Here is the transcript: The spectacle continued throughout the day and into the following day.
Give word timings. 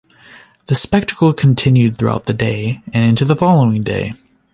The 0.65 0.73
spectacle 0.73 1.31
continued 1.31 1.95
throughout 1.95 2.25
the 2.25 2.33
day 2.33 2.81
and 2.91 3.05
into 3.05 3.23
the 3.23 3.35
following 3.35 3.83
day. 3.83 4.11